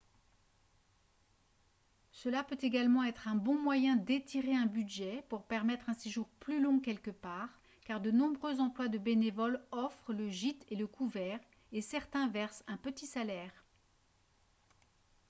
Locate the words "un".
3.27-3.35, 4.55-4.65, 5.91-5.93, 12.65-12.77